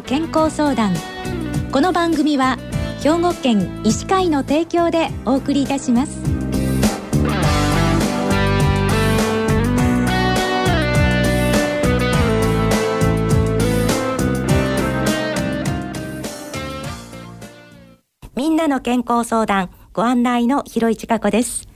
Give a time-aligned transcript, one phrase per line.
[0.00, 0.94] の健康相談。
[1.70, 2.56] この番組は
[3.02, 6.18] 兵庫県医師会の提供でお送りいたします。
[18.34, 21.68] みんなの健康相談ご案内の広市加子です。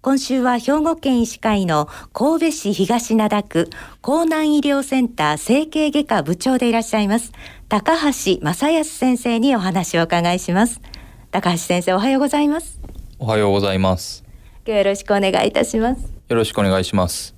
[0.00, 3.70] 今週は兵庫県医師会の神戸市東灘区
[4.06, 7.32] 江南医療センター整形外科部長でいらっしゃいます
[7.68, 10.80] 高橋正康先生にお話をお伺いします。
[11.30, 12.80] 高橋先生おはようございます。
[13.18, 14.24] おはようございます。
[14.64, 16.18] 今日よろしくお願いいたします。
[16.28, 17.37] よろしくお願いします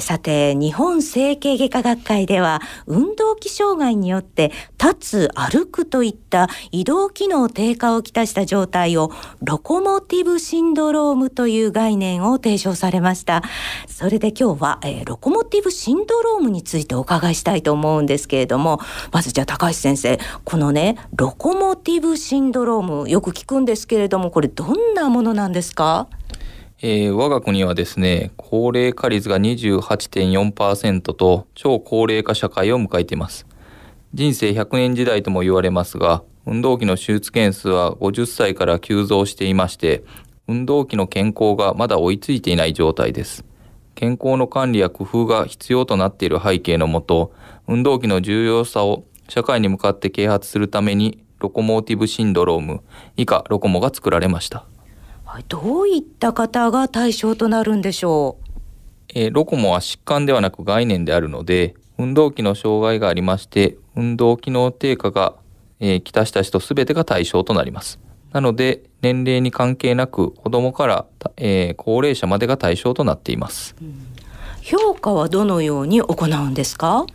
[0.00, 9.10] さて、日本整形外科学会では、運動器障害によって立つ、歩くといった移動機能低下をきたした状態を、
[9.42, 13.42] ロコモティブシンドロームという概念を提唱されました。
[13.88, 18.80] それで今日は、えー、ロコモティブシンドロームについてお伺いしたいと思うんですけれども、
[19.12, 26.08] まずじゃあ高橋先生、このね、ロコモティブシンドローム、よく聞くんですけれども、これどんなものなんですか？
[26.82, 33.46] えー、我が国はですね、高齢化率が28.4%と超高齢化社会を迎えています。
[34.12, 40.04] 人生100年時代とも言われますが、運動器の手術件数は50歳から急増していまして、
[40.48, 43.46] 運動器の健康がまだ追いついていない状態です。
[43.94, 47.32] 健康の管理や工夫が必要となっている背景のもと、
[47.66, 52.82] 運動器の重要さを社会に向かって啓発するために、ロコモーティブシンドローム、
[53.16, 54.66] 以下ロコモが作られました。
[55.26, 58.50] はい、どういった方が対象となるんでしょう、
[59.14, 65.34] えー、ロコモは疾患ではなく概念であるので運動器の障害がありまして運動機能低下が、
[65.80, 67.98] えー、きたした人すべてが対象となります。
[68.32, 71.06] なので年齢に関係なく子供から、
[71.38, 74.06] えー、高齢者までが対象となっています、うん、
[74.60, 77.06] 評価はどのように行うんですか？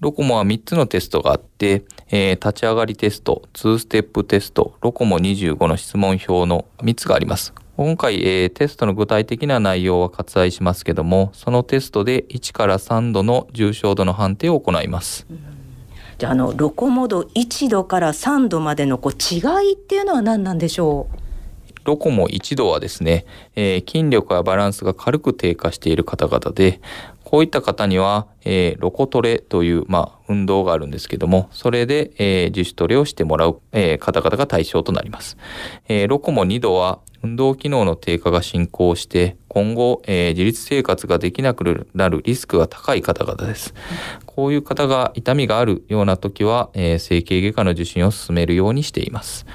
[0.00, 7.54] ロコモは3つのテストがあって、えー、立ち上がりテスト、2ステップテスト、ロコモ25の質問票の3つがあります。
[7.78, 15.26] 今回、えー、テストの具体的な内容は割愛しますけども、そのテストで1から3度の重症度の判定を行います。
[16.18, 19.38] じゃあ、あの、ロコモ度1度から3度までのこう違
[19.70, 21.16] いっていうのは何なんでしょう？
[21.84, 23.24] ロコモ1度はですね、
[23.54, 26.80] えー、筋力やバランスが軽く低下している方々で、
[27.26, 35.36] こういった方には、えー、ロコトレという、まあ、運動があるんですけども、それで、えー、自主トレをしてもらう、えー、方々が対象となります。
[35.88, 43.74] えー、ロコモ2度は、運動機能の低下が進行して、今後、えー、自立生活ができなくなるリスクが高い方々です。
[44.24, 49.46] こういう方が痛みがあるような時は、えー、整形外科の受診を進めるようにしています。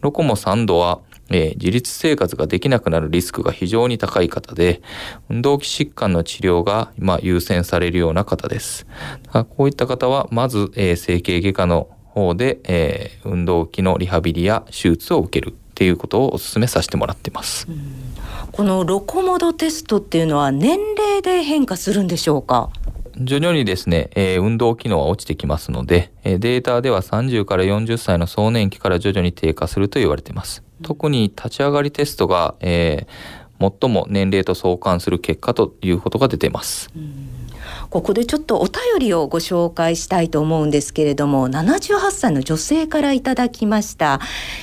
[0.00, 0.98] ロコモ3度は、
[1.30, 4.82] えー、自立生活ができなくなるリスクが非常に高い方で、
[5.28, 8.86] 運動器疾患の治療が、まあ、優先されるような方です。
[9.32, 17.66] こういった方は、まず、えー、整形外科の方で、えー、運動器のリハビリや手術を受けるっていうことをお勧めさせてもらってます。
[18.52, 22.70] このロコモドテストっていうのは年齢で変化するんでしょうか？
[23.16, 30.62] 徐々にですね、えー、運動機能は落ちてきますので、えー、データでは30から40歳の壮年期から徐々に低下すると言われています。
[30.82, 36.90] 特に立ち上がりテストが、えー、最も年齢と相関する結果ということが出ています。
[37.90, 44.20] ここでちょっとお便りをご紹介したいと思うんですけれども78歳の女性からいただきました、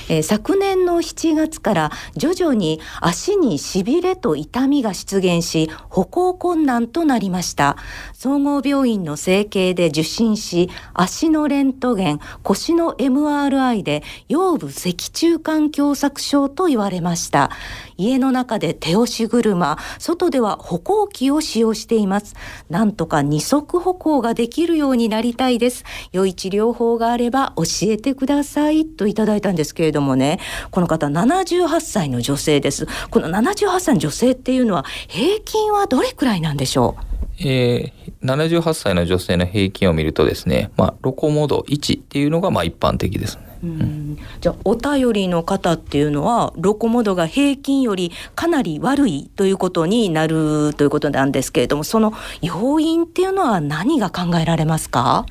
[0.08, 7.76] えー、昨年の7月から徐々に足にしびれと痛みが出現し歩行困難となりました。
[8.14, 17.50] 総合病院の整形で受診し足のレントゲン腰の MRI で腰部脊柱管狭窄症と言われました。
[17.96, 22.34] 家の中で手押し車外では歩行器を使用しています。
[22.70, 25.84] なんとか二足歩行ができるようになりたいです。
[26.12, 28.86] 良い治療法があれば教えてください。
[28.86, 30.40] といただいたんですけれどもね。
[30.70, 32.86] この方78歳の女性です。
[33.10, 37.04] この78歳の女性っていうのは平均はどれくらいなんでしょう？
[37.40, 43.36] えー、78歳の女性の平均を見るとですね、まあ、ロコモード1っていうのがまあ一般的です。
[43.36, 43.47] ね。
[43.62, 55.26] うん、じゃあお便りの方っていうのはロコモドが平均よりかなり悪いということになるということなんですけれどもその要因っていうのは何が考えられますか？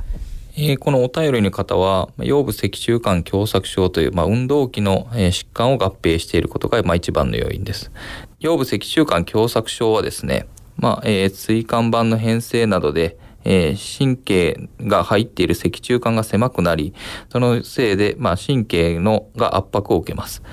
[0.59, 7.91] えー、このお便りの方は、腰部脊柱管狭窄症という、まあ、運動器の、え、疾患を合併していることが、まあ、一番の要因です。
[8.39, 16.93] 腰部脊柱管狭窄症はですね、まあ、えー、椎間板の変性などで、えー、神経が入っている脊柱管が狭くなり、
[17.29, 20.43] そのせいで、まあ、神経のが圧迫を受けます。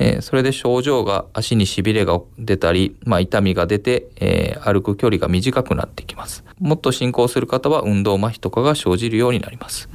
[0.00, 6.44] えー、それで症状が足にしびれが出たり、まあ、痛みが出て、えー、歩く距離が短くなってきます。
[6.58, 9.88] もっと進行する方は運動麻痺とかが生じるようになります。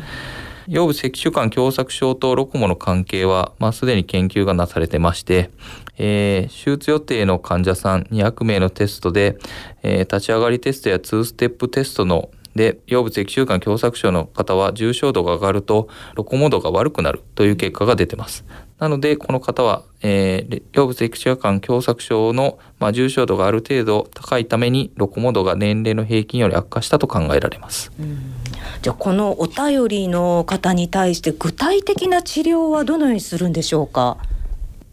[0.67, 5.51] 腰部脊柱管狭窄症とロコモの関係は、まあ、すでに研究がなされてまして、
[5.97, 9.37] えー、手術予定の患者さん200名のテストで、
[9.83, 18.45] えー、立ち上がりテストや2ステップテストので、腰部脊柱管狭窄症の方は重症度が上がると、ロコモ度が悪くなるという結果が出てます。
[18.79, 27.91] なので、この方は、えー、腰部脊柱管狭窄症の、まあ、重症度がある程度高いために、ロコモ度が年齢の平均より悪化したと考えられます。
[28.81, 34.17] じゃあ、このお便りの方に対して具体的な治療はどのようにするんでしょうか？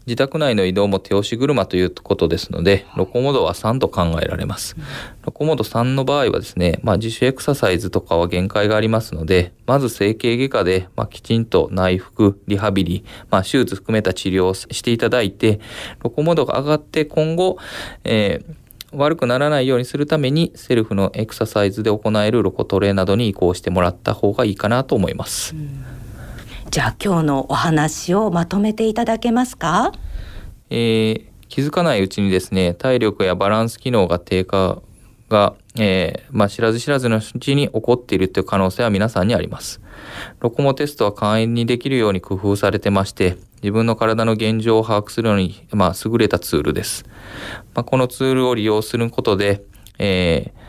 [0.05, 4.75] 自宅内の移動も手押し車ということですので、ロコモドは3と考えられます。
[5.23, 15.61] ロコモド3の場合はですね、まあ、自主エクササイズとかは限界がありますので、まず整形外科で、まあ、きちんと内服、リハビリ、まあ、手術含めた治療をしていただいて、
[16.03, 17.57] ロコモドが上がって今後、
[18.03, 18.63] えー
[18.95, 25.55] 悪くならないようにするためにセルフのエクササイズで行えるロコトレなどに移行してもらった方がいいかなと思います。
[25.55, 26.02] うん
[26.73, 29.91] じゃあ今日のお話をまとめていただけますか？
[30.71, 34.81] えー、気づかないうちにですね体力やバランス機能が低下
[35.29, 39.81] が、えー、まあ、知らず知らずのうちに起こっているという可能性は皆さんにあります。
[40.39, 47.05] ロコモテストは簡易にできるように工夫されてまして、自分の体の現状を把握するのに、まあ、優れたツールです。
[47.75, 49.63] まあ、このツールを利用することで、
[49.99, 50.62] えー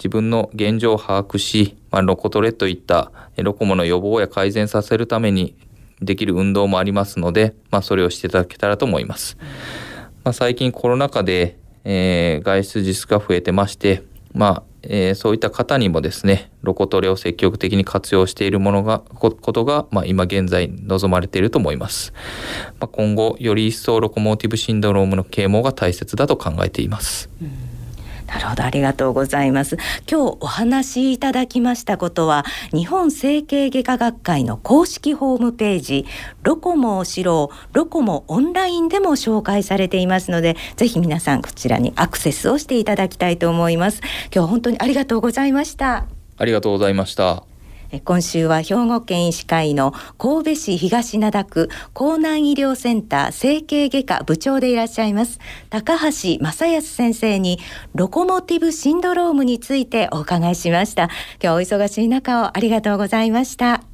[0.00, 5.54] 自分の現状を把握し、まあ、ロコトレといったロコモの予防や改善させるために
[6.00, 9.36] できる運動もありますので、まあ、それをしていただけたらと思います。
[10.24, 14.02] まあ、最近コロナ禍で、えー、外出自粛が増えてまして、
[14.32, 22.14] まあえー、そういった方にもですね、ロコトレを積極的に活用しているものが、ことが、まあ、今現在望まれていると思います。
[22.78, 27.28] まあ、今後、より一層ロコモーティブシンドロームの啓蒙が大切だと考えています。
[27.42, 27.69] うん
[28.30, 29.76] なるほどありがとうございます。
[30.08, 36.06] 今日お話しいただきましたことは日本整形外科学会の公式ホームページ
[36.44, 44.00] ロコモを知ろうロコモオンラインでも紹介されていますのでぜひ皆さんこちらにアクセスをしていただきたいと思います。
[44.26, 46.06] 今日は本当にありがとうございました。
[46.36, 47.49] ありがとうございました。
[48.04, 55.40] 今週は兵庫県医師会の神戸市東灘区江南医療センター整形外科部長でいらっしゃいます。
[55.70, 57.58] 高橋正康先生に
[57.94, 61.04] ロコモティブシンドロームについてお伺いしました。
[61.42, 63.89] 今日お忙しい中をありがとうございました。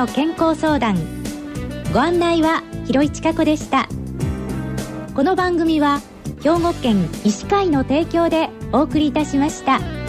[0.00, 0.96] の健康相談
[1.92, 3.86] ご案内は広市加子でした
[5.14, 6.00] この番組は
[6.42, 9.99] 兵庫県医師会の提供でお送りいたしました。